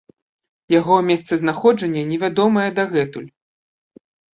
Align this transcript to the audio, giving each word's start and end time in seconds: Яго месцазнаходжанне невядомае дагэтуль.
Яго 0.79 0.95
месцазнаходжанне 1.11 2.03
невядомае 2.11 2.67
дагэтуль. 2.83 3.33